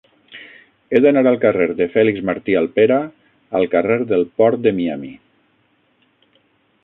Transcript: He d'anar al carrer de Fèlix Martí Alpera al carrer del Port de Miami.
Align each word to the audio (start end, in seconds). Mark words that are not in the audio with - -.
He 0.95 1.01
d'anar 1.05 1.21
al 1.31 1.35
carrer 1.43 1.67
de 1.81 1.87
Fèlix 1.97 2.23
Martí 2.29 2.55
Alpera 2.61 2.97
al 3.59 3.69
carrer 3.75 3.99
del 4.13 4.25
Port 4.41 4.63
de 4.65 4.75
Miami. 4.79 5.13